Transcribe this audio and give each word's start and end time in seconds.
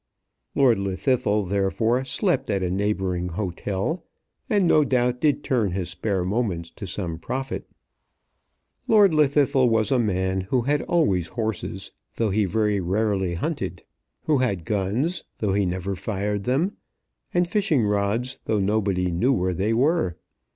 Lord 0.55 0.79
Llwddythlw, 0.79 1.47
therefore, 1.47 2.03
slept 2.05 2.49
at 2.49 2.63
a 2.63 2.71
neighbouring 2.71 3.29
hotel, 3.29 4.03
and 4.49 4.65
no 4.65 4.83
doubt 4.83 5.21
did 5.21 5.43
turn 5.43 5.73
his 5.73 5.91
spare 5.91 6.25
moments 6.25 6.71
to 6.71 6.87
some 6.87 7.19
profit. 7.19 7.69
Lord 8.87 9.11
Llwddythlw 9.11 9.69
was 9.69 9.91
a 9.91 9.99
man 9.99 10.41
who 10.41 10.61
had 10.63 10.81
always 10.81 11.27
horses, 11.27 11.91
though 12.15 12.31
he 12.31 12.45
very 12.45 12.79
rarely 12.79 13.35
hunted; 13.35 13.83
who 14.23 14.39
had 14.39 14.65
guns, 14.65 15.23
though 15.37 15.53
he 15.53 15.67
never 15.67 15.93
fired 15.93 16.45
them; 16.45 16.77
and 17.31 17.47
fishing 17.47 17.83
rods, 17.85 18.39
though 18.45 18.59
nobody 18.59 19.11
knew 19.11 19.31
where 19.31 19.53
they 19.53 19.71
were. 19.71 20.17